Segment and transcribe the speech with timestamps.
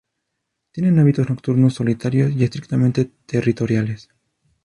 [0.71, 4.09] Tienen hábitos nocturnos, solitarios y estrictamente territoriales.